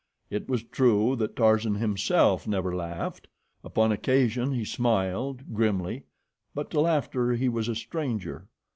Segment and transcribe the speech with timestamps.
[0.31, 3.27] It was true that Tarzan himself never laughed.
[3.63, 6.05] Upon occasion he smiled, grimly,
[6.55, 8.47] but to laughter he was a stranger.